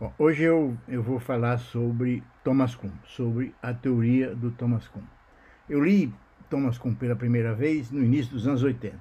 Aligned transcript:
Bom, 0.00 0.12
hoje 0.16 0.44
eu, 0.44 0.78
eu 0.86 1.02
vou 1.02 1.18
falar 1.18 1.58
sobre 1.58 2.22
Thomas 2.44 2.72
Kuhn, 2.72 2.92
sobre 3.04 3.52
a 3.60 3.74
teoria 3.74 4.32
do 4.32 4.52
Thomas 4.52 4.86
Kuhn. 4.86 5.02
Eu 5.68 5.82
li 5.82 6.14
Thomas 6.48 6.78
Kuhn 6.78 6.94
pela 6.94 7.16
primeira 7.16 7.52
vez 7.52 7.90
no 7.90 8.04
início 8.04 8.30
dos 8.32 8.46
anos 8.46 8.62
80. 8.62 8.96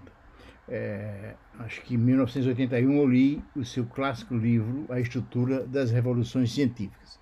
É, 0.68 1.36
acho 1.60 1.84
que 1.84 1.94
em 1.94 2.00
1981 2.00 2.98
eu 2.98 3.08
li 3.08 3.44
o 3.56 3.64
seu 3.64 3.86
clássico 3.86 4.36
livro 4.36 4.88
A 4.90 5.00
Estrutura 5.00 5.68
das 5.68 5.92
Revoluções 5.92 6.52
Científicas. 6.52 7.20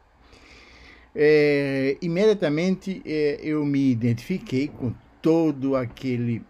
É, 1.14 1.98
imediatamente 2.02 3.02
é, 3.06 3.42
eu 3.44 3.66
me 3.66 3.92
identifiquei 3.92 4.70
com 4.70 4.94
todo 5.22 5.76
aquele, 5.76 6.42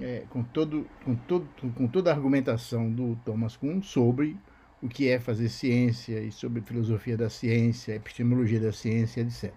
é, 0.00 0.24
com, 0.28 0.42
todo, 0.42 0.84
com, 1.04 1.14
todo, 1.14 1.46
com 1.76 1.86
toda 1.86 2.10
a 2.10 2.14
argumentação 2.14 2.90
do 2.90 3.14
Thomas 3.24 3.56
Kuhn 3.56 3.80
sobre 3.82 4.36
o 4.82 4.88
que 4.88 5.08
é 5.08 5.20
fazer 5.20 5.48
ciência 5.48 6.20
e 6.20 6.32
sobre 6.32 6.60
filosofia 6.60 7.16
da 7.16 7.30
ciência, 7.30 7.94
epistemologia 7.94 8.58
da 8.58 8.72
ciência, 8.72 9.20
etc. 9.20 9.52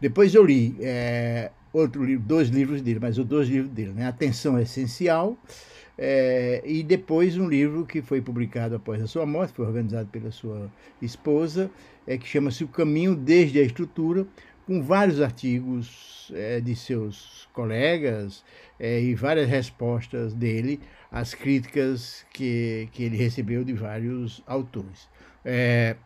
Depois 0.00 0.34
eu 0.34 0.44
li 0.44 0.76
é, 0.80 1.52
outro 1.72 2.04
livro, 2.04 2.24
dois 2.26 2.48
livros 2.48 2.82
dele, 2.82 2.98
mas 3.00 3.18
os 3.18 3.24
dois 3.24 3.48
livros 3.48 3.72
dele, 3.72 3.92
né? 3.92 4.06
Atenção 4.06 4.58
Essencial, 4.58 5.38
é, 5.96 6.60
e 6.64 6.82
depois 6.82 7.36
um 7.38 7.48
livro 7.48 7.86
que 7.86 8.02
foi 8.02 8.20
publicado 8.20 8.74
após 8.74 9.00
a 9.00 9.06
sua 9.06 9.24
morte, 9.24 9.52
foi 9.52 9.64
organizado 9.64 10.08
pela 10.08 10.32
sua 10.32 10.68
esposa, 11.00 11.70
é, 12.06 12.18
que 12.18 12.26
chama-se 12.26 12.64
O 12.64 12.68
Caminho 12.68 13.14
desde 13.14 13.60
a 13.60 13.62
Estrutura, 13.62 14.26
com 14.66 14.82
vários 14.82 15.20
artigos 15.20 16.32
é, 16.34 16.60
de 16.60 16.74
seus 16.74 17.48
colegas 17.52 18.44
é, 18.78 19.00
e 19.00 19.14
várias 19.14 19.48
respostas 19.48 20.34
dele 20.34 20.80
às 21.12 21.34
críticas 21.34 22.24
que, 22.32 22.88
que 22.92 23.04
ele 23.04 23.16
recebeu 23.16 23.62
de 23.62 23.74
vários 23.74 24.42
autores. 24.46 25.08
É, 25.44 25.96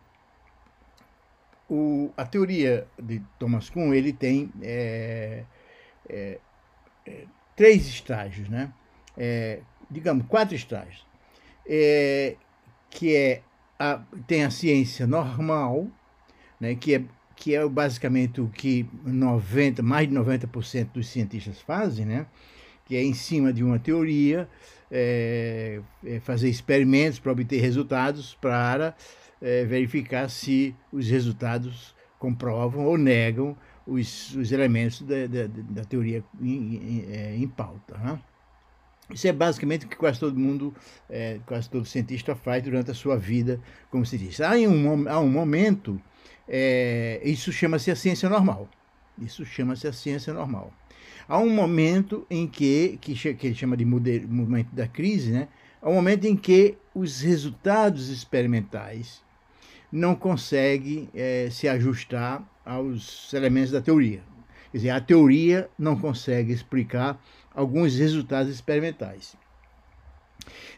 o, 1.69 2.11
a 2.17 2.25
teoria 2.25 2.85
de 3.01 3.21
Thomas 3.39 3.69
Kuhn 3.69 3.93
ele 3.93 4.11
tem 4.11 4.51
é, 4.61 5.43
é, 6.09 6.39
é, 7.05 7.23
três 7.55 7.87
estágios, 7.87 8.49
né? 8.49 8.71
digamos, 9.89 10.27
quatro 10.27 10.53
estágios, 10.53 11.03
que 12.91 13.15
é 13.15 13.41
a, 13.79 13.99
tem 14.27 14.43
a 14.43 14.51
ciência 14.51 15.07
normal, 15.07 15.87
né, 16.59 16.75
que 16.75 16.93
é 16.93 17.03
que 17.37 17.55
é 17.55 17.65
basicamente 17.67 18.41
o 18.41 18.49
que 18.49 18.89
90, 19.05 19.83
mais 19.83 20.09
de 20.09 20.15
90% 20.15 20.91
dos 20.93 21.07
cientistas 21.07 21.61
fazem, 21.61 22.03
né? 22.03 22.25
Que 22.87 22.95
é 22.95 23.03
em 23.03 23.13
cima 23.13 23.51
de 23.51 23.63
uma 23.63 23.77
teoria, 23.77 24.47
é, 24.89 25.81
é 26.05 26.19
fazer 26.21 26.49
experimentos 26.49 27.19
para 27.19 27.31
obter 27.31 27.59
resultados 27.59 28.35
para 28.41 28.95
é, 29.41 29.65
verificar 29.65 30.29
se 30.29 30.73
os 30.91 31.07
resultados 31.09 31.93
comprovam 32.17 32.85
ou 32.85 32.97
negam 32.97 33.55
os, 33.85 34.33
os 34.35 34.51
elementos 34.51 35.01
da, 35.01 35.27
da, 35.27 35.47
da 35.47 35.83
teoria 35.83 36.23
em, 36.41 36.47
em, 36.47 37.05
é, 37.11 37.35
em 37.35 37.47
pauta. 37.47 37.97
Né? 37.97 38.19
Isso 39.13 39.27
é 39.27 39.33
basicamente 39.33 39.85
o 39.85 39.89
que 39.89 39.95
quase 39.95 40.19
todo 40.19 40.39
mundo, 40.39 40.73
é, 41.09 41.39
quase 41.45 41.69
todo 41.69 41.85
cientista 41.85 42.35
faz 42.35 42.63
durante 42.63 42.89
a 42.89 42.93
sua 42.93 43.17
vida, 43.17 43.59
como 43.91 44.03
diz. 44.03 44.41
Há 44.41 44.53
um, 44.53 45.09
há 45.09 45.19
um 45.19 45.29
momento 45.29 46.01
é, 46.47 47.19
isso 47.23 47.51
chama-se 47.51 47.91
a 47.91 47.95
ciência 47.95 48.29
normal. 48.29 48.69
Isso 49.19 49.43
chama-se 49.45 49.87
a 49.87 49.93
ciência 49.93 50.33
normal. 50.33 50.71
Há 51.27 51.37
um 51.39 51.49
momento 51.49 52.25
em 52.29 52.47
que, 52.47 52.97
que, 53.01 53.13
que 53.33 53.47
ele 53.47 53.55
chama 53.55 53.75
de 53.75 53.85
momento 53.85 54.73
da 54.73 54.87
crise, 54.87 55.31
né? 55.31 55.47
Há 55.81 55.89
um 55.89 55.95
momento 55.95 56.25
em 56.25 56.35
que 56.35 56.77
os 56.95 57.21
resultados 57.21 58.09
experimentais 58.09 59.21
não 59.91 60.15
conseguem 60.15 61.09
é, 61.13 61.49
se 61.51 61.67
ajustar 61.67 62.43
aos 62.65 63.33
elementos 63.33 63.71
da 63.71 63.81
teoria. 63.81 64.21
Quer 64.71 64.77
dizer, 64.77 64.89
a 64.89 65.01
teoria 65.01 65.69
não 65.77 65.97
consegue 65.97 66.51
explicar 66.51 67.21
alguns 67.53 67.97
resultados 67.97 68.51
experimentais. 68.53 69.35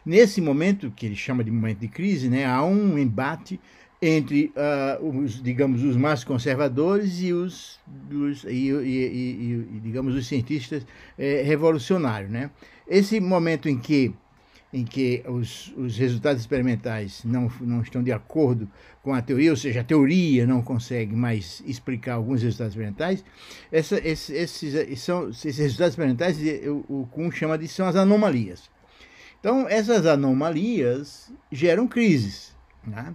Nesse 0.04 0.40
momento, 0.40 0.90
que 0.90 1.06
ele 1.06 1.16
chama 1.16 1.44
de 1.44 1.50
momento 1.50 1.78
de 1.78 1.88
crise, 1.88 2.28
né, 2.28 2.46
há 2.46 2.64
um 2.64 2.98
embate 2.98 3.60
entre 4.02 4.52
uh, 4.56 5.06
os, 5.06 5.42
digamos, 5.42 5.82
os 5.82 5.96
mais 5.96 6.24
conservadores 6.24 7.20
e 7.20 7.32
os, 7.32 7.78
os 8.10 8.44
e, 8.44 8.70
e, 8.70 9.66
e, 9.76 9.80
digamos, 9.82 10.14
os 10.14 10.26
cientistas 10.26 10.86
eh, 11.18 11.42
revolucionários, 11.44 12.30
né? 12.30 12.50
Esse 12.88 13.20
momento 13.20 13.68
em 13.68 13.78
que 13.78 14.14
em 14.72 14.84
que 14.84 15.22
os, 15.26 15.74
os 15.76 15.96
resultados 15.96 16.40
experimentais 16.40 17.24
não, 17.24 17.50
não 17.60 17.80
estão 17.80 18.02
de 18.02 18.12
acordo 18.12 18.70
com 19.02 19.12
a 19.12 19.20
teoria, 19.20 19.50
ou 19.50 19.56
seja, 19.56 19.80
a 19.80 19.84
teoria 19.84 20.46
não 20.46 20.62
consegue 20.62 21.14
mais 21.14 21.60
explicar 21.66 22.14
alguns 22.14 22.42
resultados 22.42 22.74
experimentais, 22.74 23.24
essa, 23.72 23.98
esses, 23.98 24.30
esses, 24.30 25.02
são, 25.02 25.30
esses 25.30 25.58
resultados 25.58 25.94
experimentais 25.94 26.38
o, 26.68 27.00
o 27.00 27.08
Kuhn 27.10 27.30
chama 27.32 27.58
de 27.58 27.66
são 27.66 27.86
as 27.86 27.96
anomalias. 27.96 28.70
Então, 29.40 29.66
essas 29.68 30.06
anomalias 30.06 31.32
geram 31.50 31.88
crises. 31.88 32.54
Né? 32.86 33.14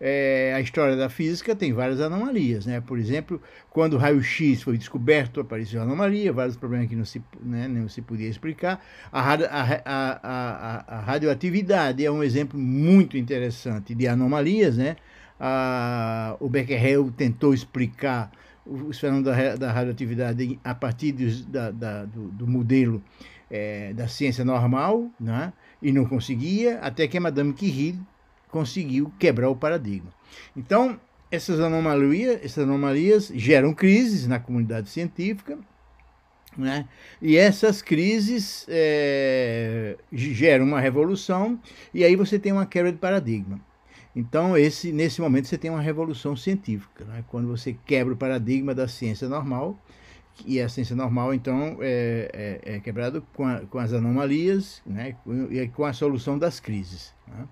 É, 0.00 0.54
a 0.56 0.60
história 0.60 0.96
da 0.96 1.10
física 1.10 1.54
tem 1.54 1.74
várias 1.74 2.00
anomalias, 2.00 2.64
né? 2.64 2.80
Por 2.80 2.98
exemplo, 2.98 3.40
quando 3.68 3.94
o 3.94 3.98
raio-x 3.98 4.62
foi 4.62 4.78
descoberto, 4.78 5.40
apareceu 5.40 5.82
anomalia, 5.82 6.32
vários 6.32 6.56
problemas 6.56 6.88
que 6.88 6.96
não 6.96 7.04
se, 7.04 7.22
né, 7.42 7.68
não 7.68 7.86
se 7.86 8.00
podia 8.00 8.28
explicar. 8.28 8.82
A, 9.12 9.34
a, 9.34 9.82
a, 9.84 10.96
a, 10.96 11.00
radioatividade 11.00 12.04
é 12.04 12.10
um 12.10 12.22
exemplo 12.22 12.58
muito 12.58 13.18
interessante 13.18 13.94
de 13.94 14.08
anomalias, 14.08 14.78
né? 14.78 14.96
o 16.38 16.48
Becquerel 16.48 17.10
tentou 17.16 17.54
explicar 17.54 18.30
os 18.66 18.98
fenômenos 18.98 19.24
da, 19.24 19.56
da 19.56 19.72
radioatividade 19.72 20.58
a 20.62 20.74
partir 20.74 21.12
dos, 21.12 21.44
da, 21.46 21.70
da, 21.70 22.04
do, 22.04 22.28
do, 22.28 22.46
modelo 22.46 23.02
é, 23.50 23.92
da 23.94 24.06
ciência 24.06 24.44
normal, 24.44 25.10
né? 25.18 25.52
e 25.82 25.92
não 25.92 26.04
conseguia, 26.04 26.78
até 26.80 27.08
que 27.08 27.16
a 27.16 27.20
Madame 27.20 27.54
Curie 27.54 27.98
conseguiu 28.50 29.12
quebrar 29.18 29.48
o 29.48 29.56
paradigma. 29.56 30.12
Então, 30.56 31.00
essas 31.30 31.60
anomalias, 31.60 32.40
essas 32.42 32.64
anomalias 32.64 33.30
geram 33.34 33.72
crises 33.72 34.26
na 34.26 34.38
comunidade 34.38 34.88
científica, 34.88 35.58
né? 36.56 36.88
E 37.22 37.36
essas 37.36 37.80
crises 37.80 38.66
é, 38.68 39.96
geram 40.12 40.64
uma 40.64 40.80
revolução 40.80 41.60
e 41.94 42.04
aí 42.04 42.16
você 42.16 42.38
tem 42.38 42.52
uma 42.52 42.66
quebra 42.66 42.90
de 42.90 42.98
paradigma. 42.98 43.60
Então, 44.14 44.56
esse, 44.56 44.90
nesse 44.90 45.20
momento, 45.20 45.46
você 45.46 45.56
tem 45.56 45.70
uma 45.70 45.80
revolução 45.80 46.34
científica, 46.36 47.04
né? 47.04 47.24
quando 47.28 47.46
você 47.46 47.76
quebra 47.86 48.12
o 48.12 48.16
paradigma 48.16 48.74
da 48.74 48.88
ciência 48.88 49.28
normal, 49.28 49.80
e 50.46 50.60
a 50.60 50.68
ciência 50.68 50.96
normal, 50.96 51.34
então, 51.34 51.78
é, 51.80 52.60
é, 52.64 52.74
é 52.76 52.80
quebrada 52.80 53.20
com, 53.34 53.66
com 53.66 53.78
as 53.78 53.92
anomalias 53.92 54.82
né? 54.86 55.16
e 55.50 55.66
com 55.68 55.84
a 55.84 55.92
solução 55.92 56.38
das 56.38 56.60
crises. 56.60 57.14
Né? 57.26 57.48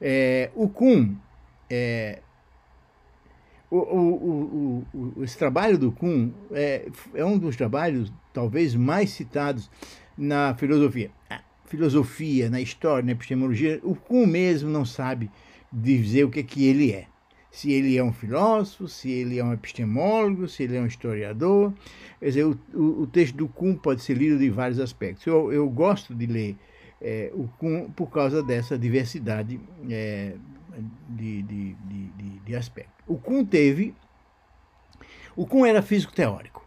É, 0.00 0.50
o 0.54 0.68
Kuhn, 0.68 1.14
é, 1.68 2.20
o, 3.70 3.78
o, 3.78 4.86
o, 4.94 5.24
esse 5.24 5.36
trabalho 5.36 5.78
do 5.78 5.90
Kuhn 5.90 6.30
é, 6.52 6.88
é, 7.14 7.24
um 7.24 7.38
dos 7.38 7.56
trabalhos 7.56 8.12
talvez 8.32 8.74
mais 8.74 9.10
citados 9.10 9.70
na 10.16 10.54
filosofia. 10.54 11.10
A 11.28 11.40
filosofia, 11.66 12.48
na 12.48 12.60
história, 12.60 13.04
na 13.04 13.12
epistemologia, 13.12 13.80
o 13.82 13.94
Kuhn 13.94 14.26
mesmo 14.26 14.70
não 14.70 14.84
sabe 14.84 15.30
dizer 15.72 16.24
o 16.24 16.30
que, 16.30 16.40
é 16.40 16.42
que 16.42 16.66
ele 16.66 16.92
é. 16.92 17.06
Se 17.56 17.72
ele 17.72 17.96
é 17.96 18.04
um 18.04 18.12
filósofo, 18.12 18.86
se 18.86 19.10
ele 19.10 19.38
é 19.38 19.42
um 19.42 19.50
epistemólogo, 19.50 20.46
se 20.46 20.64
ele 20.64 20.76
é 20.76 20.80
um 20.80 20.86
historiador. 20.86 21.72
Quer 22.20 22.26
dizer, 22.26 22.44
o, 22.44 22.58
o 22.74 23.06
texto 23.06 23.34
do 23.34 23.48
Kuhn 23.48 23.74
pode 23.74 24.02
ser 24.02 24.12
lido 24.12 24.38
de 24.38 24.50
vários 24.50 24.78
aspectos. 24.78 25.26
Eu, 25.26 25.50
eu 25.50 25.66
gosto 25.70 26.14
de 26.14 26.26
ler 26.26 26.54
é, 27.00 27.30
o, 27.32 27.48
com, 27.56 27.90
por 27.92 28.10
causa 28.10 28.42
dessa 28.42 28.78
diversidade 28.78 29.58
é, 29.88 30.34
de, 31.08 31.42
de, 31.44 31.74
de, 31.74 32.40
de 32.44 32.54
aspectos. 32.54 32.92
O 33.06 33.16
Kuhn 33.16 33.42
teve. 33.42 33.94
O 35.34 35.46
Kuhn 35.46 35.64
era 35.64 35.80
físico 35.80 36.12
teórico. 36.12 36.62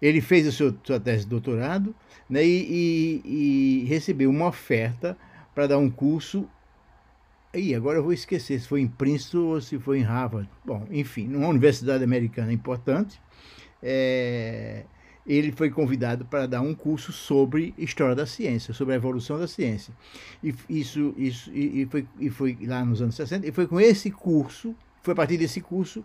Ele 0.00 0.20
fez 0.20 0.46
a 0.46 0.52
sua, 0.52 0.72
sua 0.84 1.00
tese 1.00 1.24
de 1.24 1.30
doutorado 1.30 1.92
né, 2.30 2.44
e, 2.44 3.22
e, 3.24 3.82
e 3.82 3.84
recebeu 3.86 4.30
uma 4.30 4.46
oferta 4.46 5.18
para 5.52 5.66
dar 5.66 5.78
um 5.78 5.90
curso. 5.90 6.48
E 7.58 7.74
agora 7.74 7.98
eu 7.98 8.02
vou 8.02 8.12
esquecer 8.12 8.60
se 8.60 8.68
foi 8.68 8.80
em 8.82 8.86
Princeton 8.86 9.38
ou 9.38 9.60
se 9.60 9.78
foi 9.78 10.00
em 10.00 10.02
Harvard. 10.02 10.48
Bom, 10.64 10.86
enfim, 10.90 11.26
numa 11.26 11.48
universidade 11.48 12.04
americana 12.04 12.52
importante. 12.52 13.20
É, 13.82 14.84
ele 15.26 15.50
foi 15.50 15.70
convidado 15.70 16.24
para 16.24 16.46
dar 16.46 16.60
um 16.60 16.74
curso 16.74 17.12
sobre 17.12 17.74
história 17.76 18.14
da 18.14 18.26
ciência, 18.26 18.72
sobre 18.72 18.94
a 18.94 18.96
evolução 18.96 19.38
da 19.38 19.48
ciência. 19.48 19.92
E 20.42 20.54
isso, 20.68 21.14
isso 21.16 21.50
e, 21.52 21.82
e, 21.82 21.86
foi, 21.86 22.06
e 22.20 22.30
foi 22.30 22.58
lá 22.62 22.84
nos 22.84 23.02
anos 23.02 23.16
60, 23.16 23.46
e 23.46 23.52
foi 23.52 23.66
com 23.66 23.80
esse 23.80 24.10
curso, 24.10 24.74
foi 25.02 25.12
a 25.12 25.16
partir 25.16 25.36
desse 25.36 25.60
curso, 25.60 26.04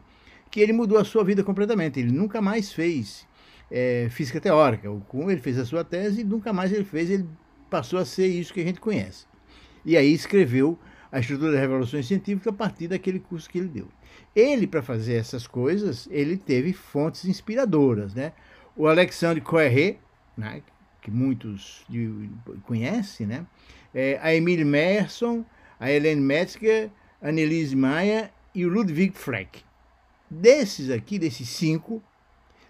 que 0.50 0.60
ele 0.60 0.74
mudou 0.74 0.98
a 0.98 1.04
sua 1.04 1.24
vida 1.24 1.44
completamente. 1.44 2.00
Ele 2.00 2.12
nunca 2.12 2.42
mais 2.42 2.74
fez 2.74 3.28
é, 3.70 4.08
física 4.10 4.42
teórica. 4.42 4.88
Ele 5.14 5.42
fez 5.42 5.60
a 5.60 5.66
sua 5.66 5.84
tese 5.84 6.22
e 6.22 6.24
nunca 6.24 6.52
mais 6.52 6.72
ele 6.72 6.84
fez, 6.84 7.10
ele 7.10 7.28
passou 7.70 8.00
a 8.00 8.06
ser 8.06 8.28
isso 8.28 8.54
que 8.54 8.60
a 8.60 8.64
gente 8.64 8.80
conhece. 8.80 9.26
E 9.86 9.96
aí 9.96 10.12
escreveu 10.14 10.78
a 11.12 11.20
estrutura 11.20 11.52
das 11.52 11.62
revoluções 11.62 12.08
científicas 12.08 12.54
a 12.54 12.56
partir 12.56 12.88
daquele 12.88 13.20
curso 13.20 13.50
que 13.50 13.58
ele 13.58 13.68
deu. 13.68 13.88
Ele, 14.36 14.66
para 14.66 14.82
fazer 14.82 15.16
essas 15.16 15.46
coisas, 15.46 16.08
ele 16.10 16.38
teve 16.38 16.72
fontes 16.72 17.26
inspiradoras, 17.26 18.14
né? 18.14 18.32
O 18.76 18.88
Alexandre 18.88 19.42
Coerret, 19.42 20.00
né, 20.38 20.62
que 21.02 21.12
muitos 21.12 21.86
conhecem, 22.64 23.28
né? 23.28 23.46
É, 23.94 24.18
a 24.22 24.34
Emile 24.34 24.64
Merson, 24.64 25.44
a 25.80 25.92
Helene 25.92 26.22
Metzger, 26.22 26.90
a 27.22 27.28
Annelise 27.28 27.76
Maia 27.76 28.32
e 28.56 28.66
o 28.66 28.70
Ludwig 28.70 29.18
Fleck. 29.18 29.64
Desses 30.30 30.90
aqui, 30.90 31.20
desses 31.20 31.50
cinco, 31.50 32.02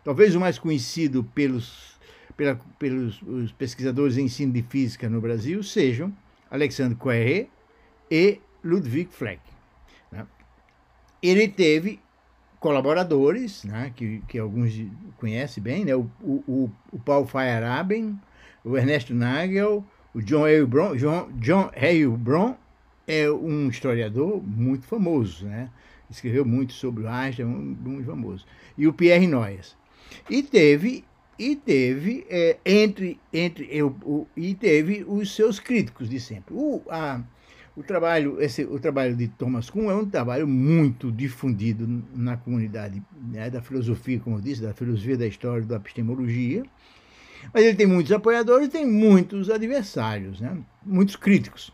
talvez 0.04 0.36
o 0.36 0.40
mais 0.40 0.58
conhecido 0.58 1.24
pelos, 1.24 2.00
pela, 2.36 2.60
pelos 2.80 3.22
os 3.22 3.52
pesquisadores 3.52 4.18
em 4.18 4.26
ensino 4.26 4.52
de 4.52 4.64
física 4.64 5.08
no 5.08 5.22
Brasil 5.22 5.62
sejam 5.62 6.12
Alexandre 6.50 6.98
Coerret 6.98 7.50
e 8.12 8.42
Ludwig 8.64 9.10
Fleck. 9.12 9.42
Né? 10.12 10.28
Ele 11.24 11.48
teve 11.48 12.00
colaboradores, 12.60 13.64
né, 13.64 13.92
que, 13.96 14.22
que 14.28 14.38
alguns 14.38 14.74
conhecem 15.18 15.64
bem, 15.64 15.86
né, 15.86 15.96
o, 15.96 16.08
o, 16.22 16.70
o 16.92 17.00
Paul 17.00 17.26
Feyerabend, 17.26 18.20
o 18.64 18.78
Ernesto 18.78 19.16
Nagel, 19.16 19.84
o 20.14 20.22
John 20.22 20.46
Heilbronn, 20.46 20.96
John, 20.98 21.32
John 21.40 21.72
Heilbronn 21.74 22.54
é 23.08 23.32
um 23.32 23.70
historiador 23.70 24.44
muito 24.44 24.86
famoso, 24.86 25.46
né? 25.46 25.72
escreveu 26.10 26.46
muito 26.46 26.74
sobre 26.74 27.04
o 27.04 27.08
Einstein, 27.08 27.46
muito 27.46 28.06
famoso, 28.06 28.46
e 28.78 28.86
o 28.86 28.94
Pierre 28.94 29.26
Noyes. 29.26 29.76
E 30.30 30.44
teve 30.44 31.06
e 31.40 31.56
teve 31.56 32.26
é, 32.30 32.58
entre 32.66 33.20
entre 33.34 33.68
eu, 33.72 33.96
o, 34.04 34.28
e 34.36 34.54
teve 34.54 35.04
os 35.08 35.34
seus 35.34 35.60
críticos 35.60 36.10
de 36.10 36.20
sempre. 36.20 36.54
O, 36.54 36.82
a, 36.90 37.22
o 37.76 37.84
trabalho 37.84 38.42
esse 38.42 38.64
o 38.64 38.80
trabalho 38.80 39.16
de 39.16 39.28
Thomas 39.28 39.70
Kuhn 39.70 39.90
é 39.90 39.96
um 39.96 40.06
trabalho 40.06 40.48
muito 40.48 41.12
difundido 41.12 41.88
na 42.14 42.38
comunidade 42.38 43.02
né, 43.32 43.50
da 43.50 43.62
filosofia, 43.62 44.20
como 44.20 44.38
eu 44.38 44.42
disse, 44.42 44.62
da 44.62 44.74
filosofia 44.74 45.18
da 45.18 45.28
história, 45.28 45.66
da 45.66 45.78
epistemologia. 45.78 46.64
Mas 47.54 47.64
ele 47.64 47.76
tem 47.76 47.88
muitos 47.88 48.12
apoiadores, 48.12 48.70
tem 48.70 48.86
muitos 48.86 49.50
adversários, 49.50 50.40
né? 50.40 50.58
muitos 50.86 51.16
críticos. 51.16 51.72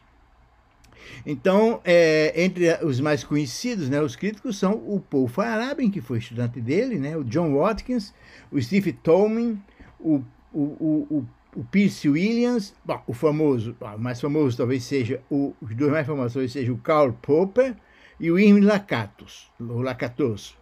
Então, 1.26 1.82
é, 1.84 2.34
entre 2.44 2.74
os 2.86 3.00
mais 3.00 3.24
conhecidos, 3.24 3.90
né, 3.90 4.02
os 4.02 4.16
críticos 4.16 4.58
são 4.58 4.74
o 4.74 5.00
Paul 5.00 5.28
Feyerabend, 5.28 5.92
que 5.92 6.02
foi 6.02 6.20
estudante 6.20 6.60
dele, 6.62 6.98
né, 6.98 7.16
o 7.18 7.24
John 7.24 7.54
Watkins, 7.56 8.14
o 8.52 8.62
Steve 8.62 8.94
Tolman, 8.94 9.58
o, 10.00 10.22
o, 10.54 10.62
o, 10.62 11.08
o 11.10 11.28
Pierce 11.72 12.08
Williams, 12.08 12.76
bom, 12.84 13.02
o 13.08 13.14
famoso, 13.14 13.76
o 13.80 13.98
mais 13.98 14.20
famoso 14.22 14.58
talvez 14.58 14.84
seja, 14.84 15.22
o, 15.30 15.56
os 15.62 15.76
dois 15.76 15.92
mais 15.92 16.06
famosos 16.06 16.34
talvez 16.34 16.52
seja 16.52 16.72
o 16.72 16.78
Karl 16.78 17.14
Popper 17.14 17.76
e 18.20 18.32
o 18.32 18.40
Irving 18.40 18.62
Lakatos, 18.62 19.52
o 19.60 19.82
Lakatos, 19.82 20.58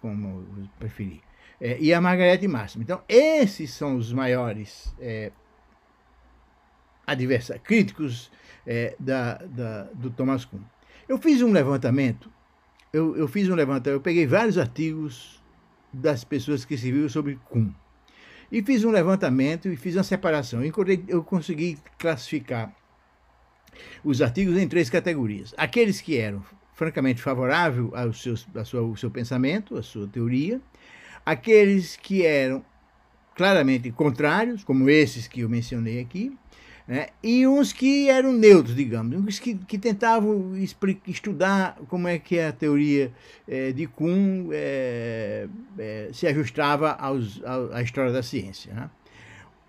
como 0.00 0.68
preferir, 0.78 1.20
é, 1.60 1.78
e 1.80 1.94
a 1.94 2.00
Margarete 2.00 2.46
Máximo. 2.48 2.82
Então, 2.82 3.02
esses 3.08 3.72
são 3.72 3.96
os 3.96 4.12
maiores 4.12 4.94
é, 5.00 5.32
adversários, 7.06 7.64
críticos 7.64 8.30
é, 8.66 8.96
da, 8.98 9.34
da, 9.34 9.84
do 9.94 10.10
Thomas 10.10 10.44
Kuhn. 10.44 10.60
Eu 11.08 11.18
fiz 11.18 11.42
um 11.42 11.52
levantamento, 11.52 12.30
eu, 12.92 13.16
eu 13.16 13.28
fiz 13.28 13.48
um 13.48 13.54
levantamento, 13.54 13.94
eu 13.94 14.00
peguei 14.00 14.26
vários 14.26 14.58
artigos 14.58 15.42
das 15.92 16.24
pessoas 16.24 16.64
que 16.64 16.74
escreviam 16.74 17.08
sobre 17.08 17.38
Kuhn. 17.48 17.70
E 18.52 18.62
fiz 18.62 18.84
um 18.84 18.90
levantamento 18.90 19.66
e 19.66 19.76
fiz 19.76 19.96
uma 19.96 20.02
separação. 20.02 20.60
Eu, 21.08 21.24
consegui 21.24 21.78
classificar 21.98 22.70
os 24.04 24.20
artigos 24.20 24.58
em 24.58 24.68
três 24.68 24.90
categorias. 24.90 25.54
Aqueles 25.56 26.02
que 26.02 26.18
eram 26.18 26.44
francamente 26.74 27.22
favoráveis 27.22 27.88
ao 27.94 28.12
seu, 28.12 28.36
seu, 28.36 28.84
ao 28.84 28.94
seu 28.94 29.10
pensamento, 29.10 29.78
à 29.78 29.82
sua 29.82 30.06
teoria. 30.06 30.60
Aqueles 31.24 31.96
que 31.96 32.26
eram 32.26 32.62
claramente 33.34 33.90
contrários, 33.90 34.62
como 34.62 34.90
esses 34.90 35.26
que 35.26 35.40
eu 35.40 35.48
mencionei 35.48 35.98
aqui, 35.98 36.36
né? 36.92 37.06
e 37.22 37.46
uns 37.46 37.72
que 37.72 38.10
eram 38.10 38.32
neutros, 38.32 38.76
digamos, 38.76 39.18
uns 39.18 39.38
que, 39.38 39.54
que 39.54 39.78
tentavam 39.78 40.52
estudar 41.06 41.78
como 41.88 42.06
é 42.06 42.18
que 42.18 42.38
a 42.38 42.52
teoria 42.52 43.10
é, 43.48 43.72
de 43.72 43.86
Kuhn 43.86 44.50
é, 44.52 45.48
é, 45.78 46.10
se 46.12 46.26
ajustava 46.26 46.90
aos, 46.92 47.40
à 47.72 47.80
história 47.80 48.12
da 48.12 48.22
ciência. 48.22 48.74
Né? 48.74 48.90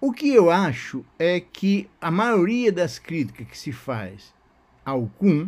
O 0.02 0.12
que 0.12 0.34
eu 0.34 0.52
acho 0.52 1.06
é 1.18 1.40
que 1.40 1.90
a 2.02 2.12
maioria 2.12 2.74
das 2.74 3.00
críticas 3.00 3.48
que 3.48 3.58
se 3.58 3.72
faz 3.72 4.34
ao 4.84 5.08
Kuhn 5.18 5.48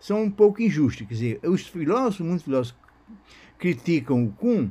são 0.00 0.24
um 0.24 0.30
pouco 0.30 0.60
injustas. 0.60 1.06
Quer 1.06 1.14
dizer, 1.14 1.40
os 1.44 1.68
filósofos, 1.68 2.26
muitos 2.26 2.42
filósofos 2.42 2.80
criticam 3.56 4.24
o 4.24 4.32
Kuhn, 4.32 4.70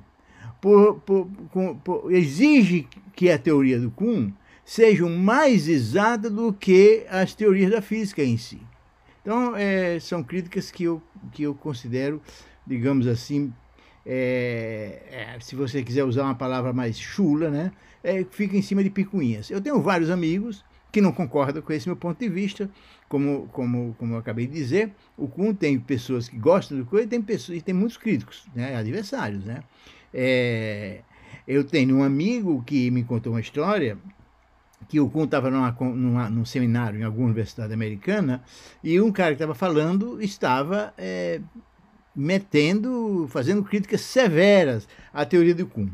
por, 0.60 0.96
por, 1.00 1.28
por, 1.50 1.76
por 1.78 2.12
exige 2.12 2.90
que 3.16 3.32
a 3.32 3.40
teoria 3.40 3.80
do 3.80 3.90
Kuhn 3.90 4.32
sejam 4.66 5.10
mais 5.10 5.70
exatas 5.70 6.32
do 6.32 6.52
que 6.52 7.06
as 7.08 7.36
teorias 7.36 7.72
da 7.72 7.82
física 7.82 8.24
em 8.24 8.36
si. 8.36 8.60
Então, 9.22 9.56
é, 9.56 10.00
são 10.00 10.24
críticas 10.24 10.72
que 10.72 10.84
eu, 10.84 11.02
que 11.32 11.44
eu 11.44 11.54
considero, 11.54 12.22
digamos 12.66 13.08
assim, 13.08 13.54
é, 14.06 15.02
é, 15.10 15.40
se 15.40 15.56
você 15.56 15.84
quiser 15.84 16.04
usar 16.04 16.24
uma 16.24 16.36
palavra 16.36 16.74
mais 16.74 17.00
chula, 17.00 17.50
né, 17.50 17.72
é, 18.04 18.24
fica 18.24 18.58
em 18.58 18.62
cima 18.62 18.84
de 18.84 18.90
picuinhas. 18.90 19.50
Eu 19.50 19.62
tenho 19.62 19.82
vários 19.82 20.10
amigos 20.10 20.66
que 20.92 21.02
não 21.02 21.12
concordam 21.12 21.62
com 21.62 21.74
esse 21.74 21.88
meu 21.88 21.96
ponto 21.96 22.20
de 22.20 22.30
vista, 22.30 22.70
como, 23.10 23.48
como, 23.52 23.96
como 24.00 24.14
eu 24.14 24.18
acabei 24.18 24.48
de 24.48 24.54
dizer. 24.54 24.92
O 25.18 25.28
Kuhn 25.28 25.54
tem 25.54 25.80
pessoas 25.80 26.30
que 26.30 26.38
gostam 26.38 26.78
do 26.78 26.86
coisa 26.86 27.06
e 27.06 27.10
tem, 27.10 27.22
pessoas, 27.22 27.58
e 27.58 27.62
tem 27.62 27.74
muitos 27.74 27.98
críticos, 27.98 28.46
né, 28.56 28.76
adversários. 28.76 29.44
Né. 29.44 29.62
É, 30.14 31.02
eu 31.48 31.64
tenho 31.64 31.98
um 31.98 32.04
amigo 32.04 32.64
que 32.66 32.90
me 32.92 33.04
contou 33.04 33.34
uma 33.34 33.42
história 33.42 33.98
que 34.88 35.00
o 35.00 35.10
Kuhn 35.10 35.26
estava 35.26 35.50
num 35.50 36.46
seminário 36.46 37.00
em 37.00 37.04
alguma 37.04 37.26
universidade 37.26 37.74
americana 37.74 38.44
e 38.84 39.00
um 39.02 39.12
cara 39.12 39.30
que 39.30 39.36
estava 39.36 39.56
falando 39.56 40.22
estava 40.22 40.94
é, 40.98 41.42
metendo, 42.16 43.28
fazendo 43.30 43.64
críticas 43.64 44.02
severas 44.02 44.88
à 45.14 45.26
teoria 45.26 45.56
do 45.56 45.68
Kuhn. 45.68 45.90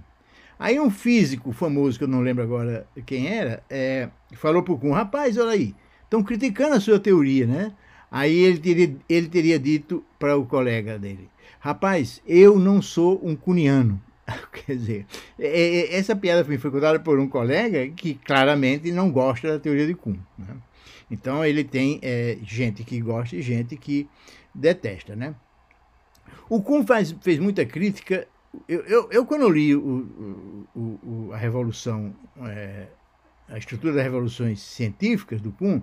Aí 0.60 0.80
um 0.80 0.92
físico 0.92 1.52
famoso, 1.52 1.98
que 1.98 2.04
eu 2.04 2.08
não 2.08 2.22
lembro 2.22 2.44
agora 2.44 2.86
quem 3.06 3.28
era, 3.28 3.64
é, 3.70 4.10
falou 4.34 4.62
para 4.62 4.74
o 4.74 4.78
Kuhn, 4.78 4.92
rapaz, 4.92 5.38
olha 5.38 5.52
aí, 5.52 5.76
estão 6.04 6.22
criticando 6.22 6.76
a 6.76 6.80
sua 6.80 7.00
teoria, 7.00 7.48
né? 7.48 7.74
Aí 8.12 8.38
ele 8.38 8.60
teria, 8.60 8.96
ele 9.10 9.28
teria 9.28 9.58
dito 9.58 10.04
para 10.20 10.38
o 10.38 10.46
colega 10.46 11.00
dele, 11.00 11.30
rapaz, 11.60 12.22
eu 12.28 12.60
não 12.60 12.82
sou 12.82 13.20
um 13.24 13.36
cuniano, 13.36 14.00
Quer 14.52 14.76
dizer, 14.76 15.06
essa 15.38 16.16
piada 16.16 16.44
foi 16.44 16.72
contada 16.72 17.00
por 17.00 17.20
um 17.20 17.28
colega 17.28 17.88
que 17.90 18.16
claramente 18.16 18.92
não 18.92 19.12
gosta 19.12 19.54
da 19.54 19.60
teoria 19.60 19.88
de 19.88 19.94
Kuhn. 19.94 20.18
Né? 20.38 20.56
Então 21.10 21.44
ele 21.46 21.64
tem 21.64 22.00
é, 22.02 22.38
gente 22.44 22.84
que 22.84 23.00
gosta 23.02 23.36
e 23.36 23.42
gente 23.42 23.76
que 23.76 24.08
detesta. 24.54 25.16
Né? 25.16 25.36
O 26.50 26.62
Kuhn 26.62 26.86
faz, 26.86 27.12
fez 27.22 27.40
muita 27.40 27.66
crítica. 27.66 28.28
Eu, 28.68 28.82
eu, 28.82 29.10
eu 29.12 29.26
quando 29.26 29.50
li 29.50 29.76
o, 29.76 30.66
o, 30.76 30.80
o, 30.80 31.30
a 31.34 31.38
Revolução, 31.38 32.14
é, 32.44 32.88
a 33.48 33.58
estrutura 33.58 33.94
das 33.94 34.04
revoluções 34.04 34.62
científicas 34.62 35.42
do 35.42 35.52
Kuhn, 35.52 35.82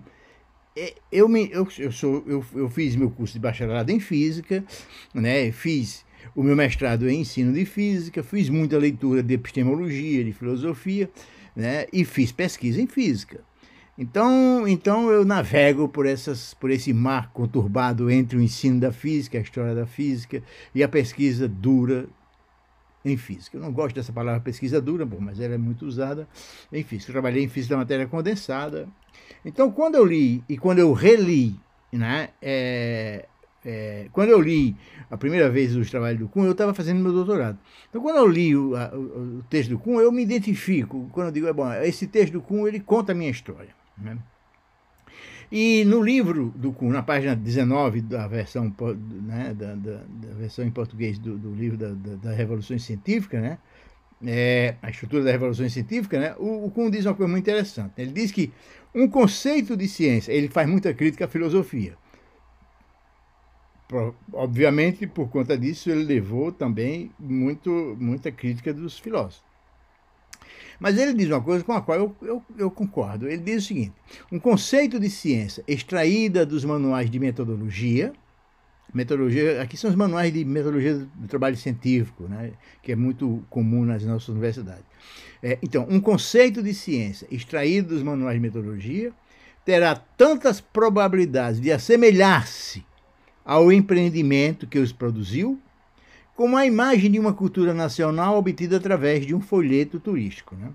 é, 0.76 0.94
eu, 1.10 1.28
me, 1.28 1.50
eu, 1.50 1.66
eu, 1.78 1.90
sou, 1.90 2.22
eu, 2.26 2.44
eu 2.54 2.68
fiz 2.70 2.94
meu 2.94 3.10
curso 3.10 3.32
de 3.32 3.40
bacharelado 3.40 3.90
em 3.90 3.98
física, 3.98 4.64
né? 5.12 5.50
fiz 5.50 6.04
o 6.34 6.42
meu 6.42 6.54
mestrado 6.54 7.08
em 7.08 7.20
ensino 7.20 7.52
de 7.52 7.64
física, 7.64 8.22
fiz 8.22 8.48
muita 8.48 8.78
leitura 8.78 9.22
de 9.22 9.34
epistemologia, 9.34 10.24
de 10.24 10.32
filosofia, 10.32 11.10
né? 11.54 11.86
E 11.92 12.04
fiz 12.04 12.32
pesquisa 12.32 12.80
em 12.80 12.86
física. 12.86 13.40
Então, 13.98 14.68
então 14.68 15.10
eu 15.10 15.24
navego 15.24 15.88
por, 15.88 16.06
essas, 16.06 16.54
por 16.54 16.70
esse 16.70 16.92
mar 16.92 17.32
conturbado 17.32 18.08
entre 18.08 18.36
o 18.36 18.40
ensino 18.40 18.78
da 18.78 18.92
física, 18.92 19.38
a 19.38 19.40
história 19.40 19.74
da 19.74 19.86
física 19.86 20.40
e 20.72 20.84
a 20.84 20.88
pesquisa 20.88 21.48
dura 21.48 22.06
em 23.04 23.16
física. 23.16 23.56
Eu 23.56 23.60
não 23.60 23.72
gosto 23.72 23.96
dessa 23.96 24.12
palavra 24.12 24.40
pesquisa 24.40 24.80
dura, 24.80 25.04
bom, 25.04 25.18
mas 25.20 25.40
ela 25.40 25.54
é 25.54 25.58
muito 25.58 25.84
usada 25.84 26.28
em 26.72 26.84
física. 26.84 27.10
Eu 27.10 27.14
trabalhei 27.14 27.42
em 27.42 27.48
física 27.48 27.74
da 27.74 27.80
matéria 27.80 28.06
condensada. 28.06 28.88
Então, 29.44 29.70
quando 29.70 29.96
eu 29.96 30.04
li 30.04 30.44
e 30.48 30.56
quando 30.56 30.78
eu 30.78 30.92
reli 30.92 31.58
né, 31.92 32.30
é, 32.40 33.26
é, 33.70 34.06
quando 34.12 34.30
eu 34.30 34.40
li 34.40 34.74
a 35.10 35.16
primeira 35.18 35.50
vez 35.50 35.76
os 35.76 35.90
trabalhos 35.90 36.18
do 36.18 36.26
Kuhn, 36.26 36.46
eu 36.46 36.52
estava 36.52 36.72
fazendo 36.72 37.02
meu 37.02 37.12
doutorado. 37.12 37.58
Então, 37.90 38.00
quando 38.00 38.16
eu 38.16 38.26
li 38.26 38.56
o, 38.56 38.74
a, 38.74 38.86
o, 38.94 39.42
texto 39.50 39.68
do 39.68 39.78
Kuhn, 39.78 40.00
eu 40.00 40.10
me 40.10 40.22
identifico. 40.22 41.06
Quando 41.12 41.26
eu 41.26 41.32
digo, 41.32 41.46
é 41.46 41.52
bom, 41.52 41.70
esse 41.74 42.06
texto 42.06 42.32
do 42.32 42.40
Kuhn, 42.40 42.66
ele 42.66 42.80
conta 42.80 43.12
a 43.12 43.14
minha 43.14 43.30
história. 43.30 43.68
Né? 43.98 44.16
E 45.52 45.84
no 45.84 46.02
livro 46.02 46.50
do 46.56 46.72
Kuhn, 46.72 46.90
na 46.90 47.02
página 47.02 47.36
19 47.36 48.00
da 48.00 48.26
versão, 48.26 48.74
né, 49.26 49.52
da, 49.54 49.74
da, 49.74 49.96
da, 49.96 50.34
versão 50.38 50.64
em 50.64 50.70
português 50.70 51.18
do, 51.18 51.36
do 51.36 51.54
livro 51.54 51.76
da, 51.76 51.88
da, 51.88 52.16
da 52.16 52.32
Revolução 52.32 52.78
Científica, 52.78 53.38
né, 53.38 53.58
é, 54.24 54.76
a 54.80 54.88
estrutura 54.88 55.24
da 55.24 55.30
Revolução 55.30 55.68
Científica, 55.68 56.18
né, 56.18 56.34
o, 56.38 56.64
o 56.66 56.70
Kuhn 56.70 56.90
diz 56.90 57.04
uma 57.04 57.14
coisa 57.14 57.30
muito 57.30 57.44
interessante. 57.44 57.92
Ele 57.98 58.12
diz 58.12 58.32
que 58.32 58.50
um 58.94 59.06
conceito 59.08 59.76
de 59.76 59.86
ciência, 59.86 60.32
ele 60.32 60.48
faz 60.48 60.66
muita 60.66 60.94
crítica 60.94 61.26
à 61.26 61.28
filosofia 61.28 61.96
obviamente, 64.32 65.06
por 65.06 65.28
conta 65.28 65.56
disso, 65.56 65.90
ele 65.90 66.04
levou 66.04 66.52
também 66.52 67.10
muito, 67.18 67.96
muita 67.98 68.30
crítica 68.30 68.72
dos 68.72 68.98
filósofos. 68.98 69.46
Mas 70.78 70.96
ele 70.96 71.12
diz 71.12 71.28
uma 71.28 71.40
coisa 71.40 71.64
com 71.64 71.72
a 71.72 71.80
qual 71.80 71.98
eu, 71.98 72.16
eu, 72.22 72.42
eu, 72.56 72.70
concordo. 72.70 73.28
Ele 73.28 73.42
diz 73.42 73.64
o 73.64 73.66
seguinte: 73.66 73.92
um 74.30 74.38
conceito 74.38 75.00
de 75.00 75.10
ciência 75.10 75.64
extraída 75.66 76.46
dos 76.46 76.64
manuais 76.64 77.10
de 77.10 77.18
metodologia, 77.18 78.12
metodologia, 78.94 79.60
aqui 79.60 79.76
são 79.76 79.90
os 79.90 79.96
manuais 79.96 80.32
de 80.32 80.44
metodologia 80.44 80.94
do 80.94 81.26
trabalho 81.26 81.56
científico, 81.56 82.24
né, 82.24 82.52
que 82.82 82.92
é 82.92 82.96
muito 82.96 83.44
comum 83.50 83.84
nas 83.84 84.04
nossas 84.04 84.28
universidades. 84.28 84.84
É, 85.42 85.58
então, 85.62 85.86
um 85.88 86.00
conceito 86.00 86.62
de 86.62 86.72
ciência 86.74 87.26
extraído 87.30 87.88
dos 87.88 88.02
manuais 88.02 88.36
de 88.36 88.40
metodologia 88.40 89.12
terá 89.64 89.94
tantas 89.94 90.60
probabilidades 90.60 91.60
de 91.60 91.70
assemelhar-se 91.70 92.87
ao 93.48 93.72
empreendimento 93.72 94.66
que 94.66 94.78
os 94.78 94.92
produziu, 94.92 95.58
como 96.36 96.54
a 96.54 96.66
imagem 96.66 97.10
de 97.10 97.18
uma 97.18 97.32
cultura 97.32 97.72
nacional 97.72 98.36
obtida 98.36 98.76
através 98.76 99.24
de 99.24 99.34
um 99.34 99.40
folheto 99.40 99.98
turístico. 99.98 100.54
Né? 100.54 100.70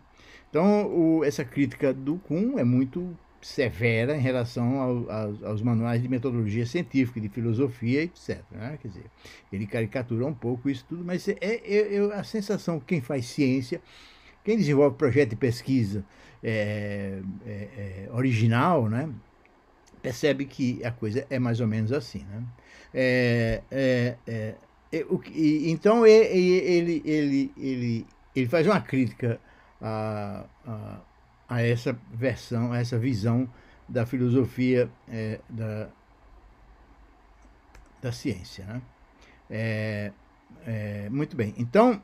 Então, 0.50 0.88
o, 0.88 1.24
essa 1.24 1.46
crítica 1.46 1.94
do 1.94 2.15
Kuhn 2.15 2.58
é 2.58 2.63
muito 2.63 3.15
severa 3.39 4.18
em 4.18 4.20
relação 4.20 4.80
ao, 4.80 5.12
aos, 5.12 5.44
aos, 5.44 5.62
manuais 5.62 6.01
de 6.01 6.10
metodologia 6.10 6.65
científica, 6.65 7.22
de 7.22 7.30
filosofia, 7.30 8.01
etc. 8.01 8.42
Né? 8.50 8.80
Quer 8.82 8.88
dizer, 8.88 9.06
ele 9.51 9.68
caricatura 9.68 10.25
um 10.25 10.34
pouco 10.34 10.68
isso 10.68 10.84
tudo, 10.89 11.06
mas 11.06 11.27
é, 11.27 11.36
é, 11.42 11.96
é 11.96 12.00
a 12.15 12.24
sensação 12.24 12.80
que 12.80 12.88
quem 12.88 13.01
faz 13.01 13.27
ciência, 13.27 13.80
quem 14.44 14.58
desenvolve 14.58 14.98
projeto 14.98 15.30
de 15.30 15.36
pesquisa 15.36 16.03
é, 16.42 17.20
é, 17.46 17.51
é 17.51 18.10
original, 18.12 18.89
né? 18.89 19.08
Percebe 20.03 20.45
que 20.45 20.83
a 20.83 20.91
coisa 20.91 21.25
é 21.29 21.39
mais 21.39 21.62
ou 21.62 21.67
menos 21.67 21.93
assim. 21.93 22.25
Né? 22.25 22.43
É, 22.93 23.62
é, 23.72 24.17
é, 24.27 24.55
é 24.91 25.05
e, 25.31 25.72
então 25.72 26.05
ele, 26.05 27.01
ele, 27.05 27.53
ele, 27.57 28.05
ele 28.36 28.48
faz 28.48 28.67
uma 28.67 28.81
crítica 28.81 29.39
a, 29.81 30.45
a, 30.67 31.00
a 31.48 31.62
essa 31.62 31.98
versão, 32.13 32.74
a 32.74 32.79
essa 32.79 33.00
visão 33.00 33.50
da 33.88 34.05
filosofia 34.05 34.89
é, 35.10 35.39
da, 35.50 35.88
da 38.01 38.12
ciência. 38.12 38.65
Né? 38.65 38.81
É, 39.50 40.12
muito 41.10 41.36
bem. 41.36 41.53
Então, 41.57 42.01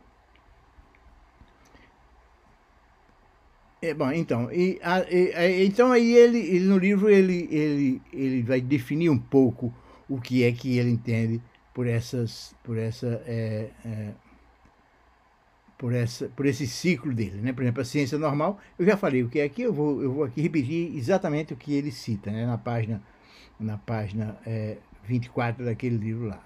É, 3.82 3.94
bom, 3.94 4.12
então, 4.12 4.52
e, 4.52 4.78
a, 4.84 5.00
e, 5.10 5.66
então 5.66 5.92
aí 5.92 6.14
ele, 6.14 6.38
ele, 6.38 6.66
no 6.66 6.78
livro 6.78 7.10
ele, 7.10 7.48
ele, 7.50 8.02
ele 8.12 8.44
vai 8.44 8.60
definir 8.60 9.10
um 9.10 9.18
pouco 9.18 9.74
o 10.10 10.20
que 10.20 10.44
é 10.44 10.52
que 10.52 10.78
ele 10.78 10.90
entende 10.90 11.42
por 11.74 11.88
essas 11.88 12.54
por 12.62 12.78
essa 12.78 13.24
é, 13.26 13.70
é, 13.86 14.12
por 15.78 15.94
essa 15.94 16.28
por 16.36 16.46
esse 16.46 16.68
ciclo 16.68 17.14
dele 17.14 17.40
né? 17.42 17.54
Por 17.54 17.62
exemplo 17.62 17.82
a 17.82 17.86
ciência 17.86 18.18
normal 18.18 18.60
eu 18.78 18.86
já 18.86 18.98
falei 18.98 19.24
o 19.24 19.30
que 19.30 19.40
é 19.40 19.46
aqui 19.46 19.62
eu 19.62 19.72
vou 19.72 20.02
eu 20.04 20.12
vou 20.12 20.24
aqui 20.26 20.42
repetir 20.42 20.94
exatamente 20.98 21.54
o 21.54 21.58
que 21.58 21.74
ele 21.74 21.92
cita 21.92 22.32
né? 22.32 22.46
Na 22.46 22.58
página 22.58 23.02
na 23.58 23.78
página 23.78 24.38
é, 24.46 24.78
24 25.06 25.64
daquele 25.64 25.96
livro 25.96 26.28
lá 26.28 26.44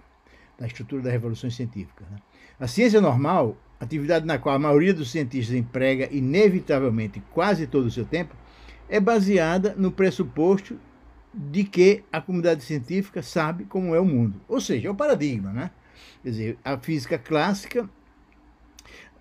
da 0.64 0.68
estrutura 0.68 1.02
da 1.02 1.12
revolução 1.12 1.50
científica 1.50 2.06
né? 2.10 2.18
a 2.58 2.68
ciência 2.68 3.02
normal 3.02 3.58
atividade 3.80 4.26
na 4.26 4.38
qual 4.38 4.56
a 4.56 4.60
maioria 4.60 4.94
dos 4.94 5.12
cientistas 5.12 5.54
emprega 5.56 6.08
inevitavelmente 6.10 7.22
quase 7.32 7.68
todo 7.68 7.88
o 7.88 7.92
seu 7.92 8.06
tempo 8.06 8.34
é 8.88 9.00
baseada 9.00 9.76
no 9.78 9.92
pressuposto 9.92 10.80
de 11.34 11.64
que 11.64 12.04
a 12.12 12.22
comunidade 12.22 12.64
científica 12.64 13.24
sabe 13.24 13.66
como 13.66 13.96
é 13.96 14.00
o 14.00 14.06
mundo. 14.06 14.40
Ou 14.48 14.62
seja, 14.62 14.88
é 14.88 14.92
o 14.92 14.96
paradigma, 14.96 15.52
né? 15.52 15.72
Quer 16.22 16.30
dizer, 16.30 16.58
a 16.64 16.78
física 16.78 17.18
clássica 17.18 17.90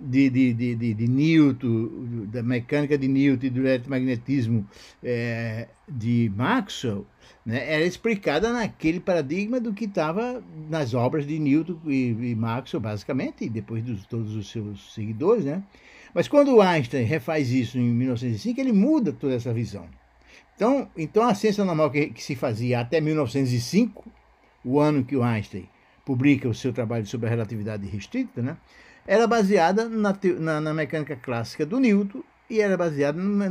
de, 0.03 0.31
de, 0.31 0.53
de, 0.75 0.95
de, 0.95 1.09
Newton, 1.09 2.27
da 2.27 2.43
mecânica 2.43 2.99
de 2.99 3.07
Newton 3.07 3.47
e 3.47 3.51
do 3.51 3.61
eletromagnetismo 3.61 4.67
é, 5.03 5.69
de 5.89 6.31
Maxwell, 6.35 7.07
né, 7.45 7.73
era 7.75 7.85
explicada 7.85 8.53
naquele 8.53 9.01
paradigma 9.01 9.61
do 9.61 9.73
que 9.73 9.85
estava 9.85 10.43
nas 10.69 10.95
obras 10.95 11.27
de 11.27 11.39
Newton 11.39 11.79
e, 11.87 12.09
e, 12.09 12.35
Maxwell, 12.35 12.81
basicamente, 12.81 13.45
e 13.45 13.49
depois 13.49 13.85
de 13.85 13.97
todos 14.09 14.35
os 14.35 14.51
seus 14.51 14.93
seguidores. 14.95 15.45
Né? 15.45 15.63
Mas 16.15 16.29
quando 16.29 16.61
Einstein 16.61 17.05
refaz 17.05 17.51
isso 17.51 17.79
em 17.79 17.89
1905, 17.91 18.61
ele 18.61 18.73
muda 18.73 19.13
toda 19.13 19.35
essa 19.35 19.53
visão. 19.53 19.87
Então, 20.55 20.89
então 20.97 21.23
a 21.29 21.35
ciência 21.35 21.65
normal 21.65 21.91
que, 21.91 22.09
que 22.09 22.23
se 22.23 22.35
fazia 22.35 22.81
até 22.81 23.01
1905, 23.01 24.05
o 24.65 24.79
ano 24.79 25.05
que 25.05 25.17
o 25.17 25.23
Einstein 25.23 25.69
publica 26.05 26.49
o 26.49 26.55
seu 26.55 26.73
trabalho 26.73 27.07
sobre 27.07 27.27
a 27.27 27.31
relatividade 27.31 27.87
restrita, 27.87 28.43
né, 28.43 28.57
era 29.07 29.27
baseada 29.27 29.89
na, 29.89 30.17
na, 30.39 30.61
na, 30.61 30.75
mecânica 30.75 31.17
clássica 31.17 31.67
do 31.67 31.79
Newton 31.79 32.23
e 32.49 32.61
era 32.61 32.77
baseada 32.77 33.21
no, 33.21 33.51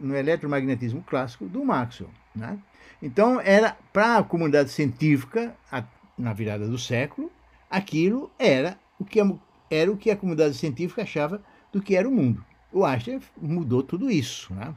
no 0.00 0.16
eletromagnetismo 0.16 1.02
clássico 1.02 1.46
do 1.46 1.64
Maxwell. 1.64 2.10
Né? 2.34 2.58
Então, 3.02 3.40
era 3.40 3.76
para 3.92 4.18
a 4.18 4.22
comunidade 4.22 4.70
científica, 4.70 5.54
a, 5.70 5.84
na 6.16 6.32
virada 6.32 6.66
do 6.68 6.78
século, 6.78 7.30
aquilo 7.70 8.30
era 8.38 8.78
o, 8.98 9.04
que 9.04 9.20
a, 9.20 9.32
era 9.70 9.90
o 9.90 9.96
que 9.96 10.10
a 10.10 10.16
comunidade 10.16 10.54
científica 10.54 11.02
achava 11.02 11.42
do 11.72 11.80
que 11.80 11.96
era 11.96 12.08
o 12.08 12.12
mundo. 12.12 12.44
O 12.72 12.84
Einstein 12.84 13.20
mudou 13.40 13.82
tudo 13.82 14.10
isso. 14.10 14.52
Né? 14.54 14.74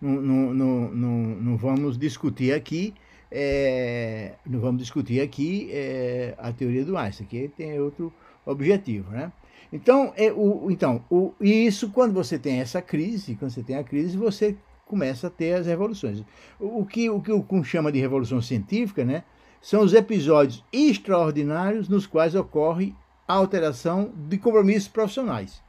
não, 0.00 0.54
não, 0.54 0.90
não, 0.90 1.22
não, 1.36 1.56
vamos 1.56 1.98
discutir 1.98 2.54
aqui, 2.54 2.94
é, 3.30 4.34
não 4.46 4.60
vamos 4.60 4.80
discutir 4.80 5.20
aqui 5.20 5.68
é, 5.70 6.34
a 6.38 6.52
teoria 6.52 6.84
do 6.84 6.96
Einstein, 6.96 7.26
que 7.26 7.48
tem 7.48 7.78
outro 7.78 8.12
objetivo, 8.50 9.10
né? 9.10 9.32
Então, 9.72 10.12
é 10.16 10.32
o, 10.32 10.70
então 10.70 11.04
o, 11.08 11.32
e 11.40 11.66
isso 11.66 11.90
quando 11.90 12.12
você 12.12 12.38
tem 12.38 12.60
essa 12.60 12.82
crise, 12.82 13.36
quando 13.36 13.52
você 13.52 13.62
tem 13.62 13.76
a 13.76 13.84
crise, 13.84 14.16
você 14.16 14.56
começa 14.84 15.28
a 15.28 15.30
ter 15.30 15.54
as 15.54 15.66
revoluções. 15.66 16.24
O, 16.58 16.80
o 16.80 16.86
que 16.86 17.08
o 17.08 17.20
que 17.20 17.30
o 17.30 17.42
Kuhn 17.42 17.62
chama 17.62 17.92
de 17.92 18.00
revolução 18.00 18.42
científica, 18.42 19.04
né? 19.04 19.22
São 19.60 19.82
os 19.82 19.94
episódios 19.94 20.64
extraordinários 20.72 21.88
nos 21.88 22.06
quais 22.06 22.34
ocorre 22.34 22.94
a 23.28 23.34
alteração 23.34 24.10
de 24.28 24.38
compromissos 24.38 24.88
profissionais. 24.88 25.62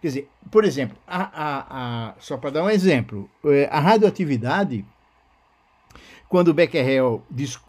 Quer 0.00 0.08
dizer, 0.08 0.28
por 0.50 0.64
exemplo, 0.64 0.96
a, 1.06 1.22
a, 1.22 2.08
a, 2.08 2.14
só 2.18 2.36
para 2.36 2.50
dar 2.50 2.64
um 2.64 2.70
exemplo, 2.70 3.28
é, 3.44 3.68
a 3.70 3.78
radioatividade, 3.78 4.84
quando 6.30 6.48
o 6.48 6.54
Becquerel, 6.54 7.24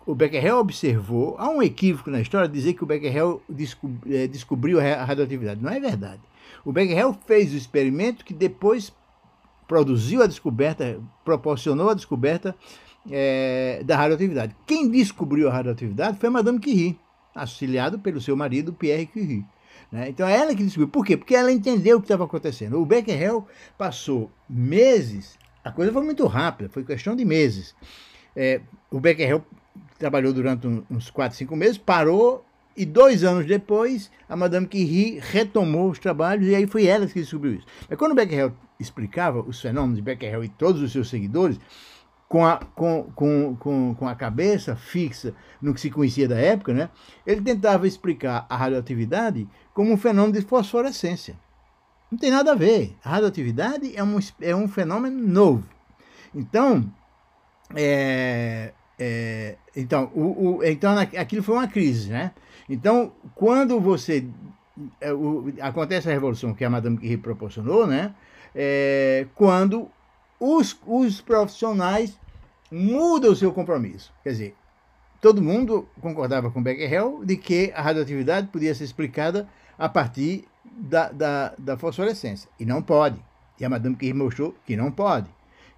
o 0.06 0.14
Becquerel 0.14 0.60
observou, 0.60 1.36
há 1.40 1.50
um 1.50 1.64
equívoco 1.64 2.12
na 2.12 2.22
história 2.22 2.48
dizer 2.48 2.76
que 2.76 2.84
o 2.84 2.86
Becquerel 2.86 3.42
é, 4.08 4.28
descobriu 4.28 4.80
a 4.80 5.04
radioatividade. 5.04 5.60
Não 5.60 5.72
é 5.72 5.80
verdade. 5.80 6.22
O 6.64 6.72
Becquerel 6.72 7.18
fez 7.26 7.52
o 7.54 7.58
experimento 7.58 8.24
que 8.24 8.36
depois 8.36 8.94
produziu 9.68 10.22
a 10.22 10.28
descoberta, 10.28 11.02
proporcionou 11.26 11.90
a 11.90 11.96
descoberta 11.96 12.56
é, 13.10 13.82
da 13.84 13.98
radioatividade. 13.98 14.56
Quem 14.68 14.88
descobriu 14.88 15.50
a 15.50 15.54
radioatividade 15.54 16.20
foi 16.20 16.30
Madame 16.30 16.60
Curie, 16.60 17.00
auxiliado 17.34 17.98
pelo 17.98 18.22
seu 18.22 18.38
marido 18.38 18.72
Pierre 18.72 19.08
Curie. 19.08 19.44
Né? 19.92 20.10
Então 20.10 20.28
é 20.28 20.38
ela 20.38 20.54
que 20.54 20.64
descobriu. 20.64 20.88
Por 20.88 21.04
quê? 21.04 21.18
Porque 21.18 21.34
ela 21.34 21.52
entendeu 21.52 21.98
o 21.98 22.00
que 22.00 22.06
estava 22.06 22.26
acontecendo. 22.26 22.80
O 22.80 22.86
Becquerel 22.86 23.48
passou 23.76 24.30
meses, 24.48 25.36
a 25.64 25.72
coisa 25.72 25.92
foi 25.92 26.04
muito 26.04 26.28
rápida, 26.28 26.70
foi 26.70 26.84
questão 26.84 27.16
de 27.16 27.26
meses. 27.26 27.74
É, 28.36 28.62
o 28.90 29.00
Becquerel 29.00 29.44
trabalhou 29.98 30.34
durante 30.34 30.68
uns 30.90 31.10
4, 31.10 31.38
5 31.38 31.56
meses, 31.56 31.78
parou 31.78 32.46
e 32.76 32.86
dois 32.86 33.24
anos 33.24 33.46
depois 33.46 34.10
a 34.28 34.36
Madame 34.36 34.66
Curie 34.66 35.20
retomou 35.20 35.90
os 35.90 36.00
trabalhos 36.00 36.48
e 36.48 36.56
aí 36.56 36.66
foi 36.66 36.86
ela 36.86 37.06
que 37.06 37.20
descobriu 37.20 37.56
isso. 37.56 37.66
Mas 37.90 37.98
quando 37.98 38.14
o 38.14 38.16
Becquerel 38.16 38.54
explicava 38.80 39.42
os 39.42 39.62
fenômenos 39.62 39.98
de 39.98 40.02
Becquerel 40.02 40.44
e 40.44 40.50
todos 40.50 40.82
os 40.82 40.92
seus 40.92 41.10
seguidores, 41.10 41.60
com 42.28 42.46
a, 42.46 42.58
com, 42.58 43.12
com, 43.14 43.56
com, 43.58 43.94
com 43.96 44.08
a 44.08 44.16
cabeça 44.16 44.74
fixa 44.76 45.36
no 45.62 45.74
que 45.74 45.82
se 45.82 45.92
conhecia 45.92 46.30
da 46.30 46.38
época, 46.38 46.74
né, 46.74 46.90
ele 47.28 47.42
tentava 47.42 47.86
explicar 47.86 48.46
a 48.50 48.56
radioatividade 48.56 49.48
como 49.74 49.92
um 49.92 49.98
fenômeno 49.98 50.34
de 50.34 50.42
fosforescência. 50.42 51.38
Não 52.10 52.18
tem 52.18 52.32
nada 52.32 52.54
a 52.54 52.56
ver. 52.56 52.96
A 53.04 53.10
radioatividade 53.10 53.96
é 53.96 54.04
um, 54.04 54.18
é 54.40 54.56
um 54.56 54.68
fenômeno 54.68 55.28
novo. 55.28 55.68
Então, 56.34 56.90
é, 57.76 58.74
é, 59.00 59.56
então, 59.76 60.12
o, 60.14 60.58
o, 60.58 60.64
então, 60.64 60.98
aquilo 60.98 61.42
foi 61.42 61.56
uma 61.56 61.68
crise. 61.68 62.10
Né? 62.10 62.32
Então, 62.70 63.12
quando 63.36 63.80
você. 63.80 64.26
É, 65.00 65.12
o, 65.12 65.52
acontece 65.60 66.10
a 66.10 66.14
revolução 66.14 66.54
que 66.54 66.64
a 66.64 66.70
Madame 66.70 66.98
Curie 66.98 67.18
proporcionou, 67.18 67.86
né? 67.86 68.14
É, 68.54 69.28
quando 69.36 69.90
os, 70.40 70.78
os 70.86 71.22
profissionais 71.22 72.18
mudam 72.72 73.32
o 73.32 73.36
seu 73.36 73.52
compromisso. 73.52 74.14
Quer 74.24 74.30
dizer, 74.30 74.56
todo 75.20 75.42
mundo 75.42 75.88
concordava 76.00 76.50
com 76.50 76.62
Becquerel 76.62 77.22
de 77.24 77.38
que 77.38 77.72
a 77.76 77.82
radioatividade 77.82 78.48
podia 78.48 78.74
ser 78.74 78.84
explicada 78.86 79.48
a 79.78 79.90
partir 79.90 80.46
da, 80.64 81.12
da, 81.12 81.54
da 81.58 81.78
fosforescência. 81.78 82.50
E 82.60 82.66
não 82.66 82.82
pode. 82.82 83.20
E 83.60 83.66
a 83.66 83.70
Madame 83.70 83.96
Curie 83.96 84.14
mostrou 84.14 84.56
que 84.66 84.76
não 84.76 84.92
pode. 84.92 85.30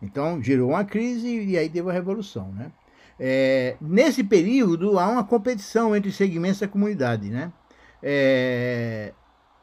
Então, 0.04 0.42
gerou 0.44 0.72
uma 0.72 0.84
crise 0.84 1.28
e 1.28 1.58
aí 1.58 1.70
teve 1.70 1.90
a 1.90 1.94
revolução. 1.94 2.52
Né? 2.52 2.72
É, 3.18 3.78
nesse 3.80 4.24
período, 4.24 5.00
há 5.00 5.08
uma 5.08 5.24
competição 5.24 5.96
entre 5.96 6.12
segmentos 6.12 6.60
da 6.60 6.68
comunidade. 6.68 7.30
Né? 7.30 7.52
É, 8.02 9.14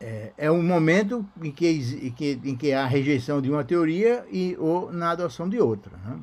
é, 0.00 0.32
é 0.38 0.50
um 0.50 0.62
momento 0.62 1.26
em 1.42 1.52
que, 1.52 1.68
em, 1.68 2.10
que, 2.10 2.40
em 2.42 2.56
que 2.56 2.72
há 2.72 2.86
rejeição 2.86 3.42
de 3.42 3.50
uma 3.50 3.62
teoria 3.62 4.24
e, 4.32 4.56
ou 4.58 4.90
na 4.90 5.10
adoção 5.10 5.46
de 5.46 5.60
outra. 5.60 5.94
Né? 5.98 6.18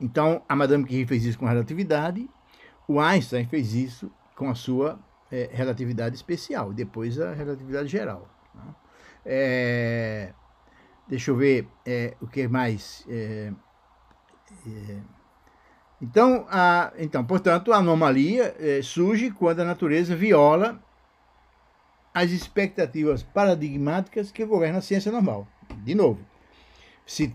Então, 0.00 0.42
a 0.48 0.54
Madame 0.54 0.84
Curie 0.84 1.06
fez 1.06 1.24
isso 1.24 1.38
com 1.38 1.46
a 1.46 1.50
relatividade, 1.50 2.30
o 2.86 3.00
Einstein 3.00 3.46
fez 3.46 3.74
isso 3.74 4.10
com 4.36 4.48
a 4.48 4.54
sua 4.54 5.00
é, 5.32 5.50
relatividade 5.52 6.14
especial, 6.14 6.72
depois 6.72 7.20
a 7.20 7.32
relatividade 7.32 7.88
geral. 7.88 8.28
Né? 8.54 8.74
É, 9.24 10.32
deixa 11.08 11.30
eu 11.30 11.36
ver 11.36 11.68
é, 11.84 12.14
o 12.20 12.26
que 12.26 12.46
mais. 12.48 13.04
É, 13.08 13.52
é, 14.66 14.98
então, 16.00 16.46
a, 16.48 16.92
então, 16.98 17.24
portanto, 17.24 17.72
a 17.72 17.76
anomalia 17.76 18.54
é, 18.58 18.82
surge 18.82 19.30
quando 19.30 19.60
a 19.60 19.64
natureza 19.64 20.14
viola 20.14 20.82
as 22.12 22.30
expectativas 22.30 23.22
paradigmáticas 23.22 24.30
que 24.30 24.44
governam 24.44 24.78
a 24.78 24.82
ciência 24.82 25.12
normal. 25.12 25.46
De 25.84 25.94
novo, 25.94 26.20
se, 27.04 27.34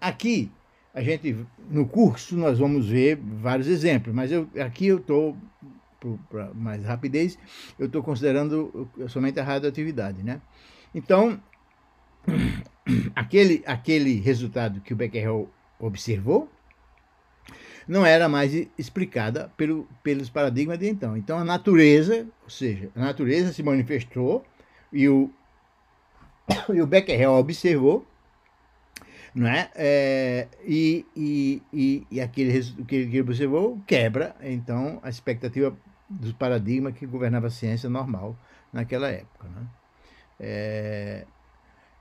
aqui 0.00 0.50
a 0.92 1.00
gente 1.02 1.46
no 1.70 1.86
curso 1.86 2.36
nós 2.36 2.58
vamos 2.58 2.88
ver 2.88 3.16
vários 3.16 3.68
exemplos, 3.68 4.14
mas 4.14 4.32
eu, 4.32 4.48
aqui 4.60 4.88
eu 4.88 4.98
estou 4.98 5.36
para 6.28 6.52
mais 6.52 6.84
rapidez, 6.84 7.38
eu 7.78 7.86
estou 7.86 8.02
considerando 8.02 8.90
somente 9.08 9.38
a 9.38 9.44
radioatividade, 9.44 10.22
né? 10.22 10.40
Então, 10.94 11.40
aquele, 13.14 13.62
aquele 13.66 14.20
resultado 14.20 14.80
que 14.80 14.92
o 14.92 14.96
Becquerel 14.96 15.48
observou 15.78 16.48
não 17.86 18.06
era 18.06 18.28
mais 18.28 18.52
explicada 18.78 19.50
pelo, 19.56 19.88
pelos 20.02 20.30
paradigmas 20.30 20.78
de 20.78 20.88
então. 20.88 21.16
Então, 21.16 21.38
a 21.38 21.44
natureza, 21.44 22.26
ou 22.44 22.50
seja, 22.50 22.90
a 22.94 23.00
natureza 23.00 23.52
se 23.52 23.62
manifestou 23.62 24.44
e 24.92 25.08
o, 25.08 25.30
e 26.72 26.80
o 26.80 26.86
Becquerel 26.86 27.32
observou 27.32 28.06
não 29.34 29.48
é? 29.48 29.70
é 29.74 30.48
e, 30.64 31.06
e, 31.16 31.62
e, 31.72 32.06
e, 32.10 32.20
aquele 32.20 32.62
que 32.86 32.96
ele 32.96 33.20
observou 33.20 33.80
quebra, 33.86 34.36
então, 34.42 35.00
a 35.02 35.08
expectativa 35.08 35.74
do 36.08 36.34
paradigma 36.34 36.92
que 36.92 37.06
governava 37.06 37.46
a 37.46 37.50
ciência 37.50 37.88
normal 37.88 38.36
naquela 38.72 39.08
época. 39.08 39.48
Né? 39.48 39.66
É, 40.38 41.26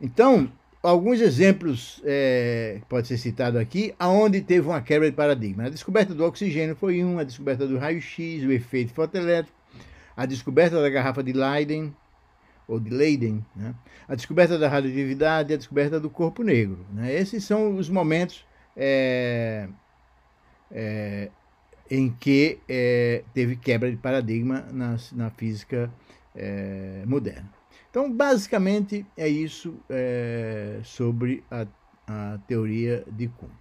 então, 0.02 0.52
alguns 0.82 1.22
exemplos 1.22 2.02
é, 2.04 2.82
pode 2.90 3.08
ser 3.08 3.18
citado 3.18 3.60
aqui, 3.60 3.94
aonde 4.00 4.42
teve 4.42 4.68
uma 4.68 4.82
quebra 4.82 5.10
de 5.10 5.16
paradigma. 5.16 5.66
A 5.66 5.70
descoberta 5.70 6.14
do 6.14 6.26
oxigênio 6.26 6.76
foi 6.76 7.04
um, 7.04 7.20
a 7.20 7.24
descoberta 7.24 7.68
do 7.68 7.78
raio-x, 7.78 8.44
o 8.44 8.52
efeito 8.52 8.94
fotoelétrico, 8.94 9.56
a 10.18 10.26
descoberta 10.26 10.82
da 10.82 10.90
garrafa 10.90 11.24
de 11.24 11.34
Leiden, 11.34 11.94
ou 12.68 12.80
de 12.80 12.90
Leiden, 12.90 13.46
né? 13.56 13.76
a 14.08 14.16
descoberta 14.16 14.58
da 14.58 14.70
radioatividade 14.70 15.54
a 15.54 15.58
descoberta 15.58 16.00
do 16.00 16.10
corpo 16.10 16.42
negro. 16.42 16.86
Né? 16.94 17.14
Esses 17.14 17.44
são 17.44 17.76
os 17.76 17.90
momentos 17.90 18.46
é, 18.78 19.68
é, 20.72 21.30
em 21.90 22.10
que 22.10 22.60
é, 22.68 23.24
teve 23.34 23.56
quebra 23.56 23.92
de 23.92 23.98
paradigma 23.98 24.66
na, 24.72 24.96
na 25.12 25.30
física 25.30 25.92
é, 26.34 27.04
moderna. 27.06 27.61
Então, 27.92 28.10
basicamente, 28.10 29.06
é 29.18 29.28
isso 29.28 29.78
é, 29.90 30.80
sobre 30.82 31.44
a, 31.52 31.68
a 32.08 32.40
teoria 32.48 33.04
de 33.12 33.28
Kuhn. 33.28 33.61